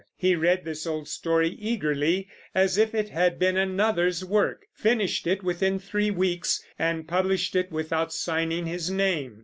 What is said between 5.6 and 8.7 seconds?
three weeks, and published it without signing